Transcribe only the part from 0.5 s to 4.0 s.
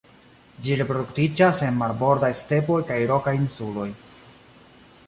Ĝi reproduktiĝas en marbordaj stepoj kaj rokaj insuloj.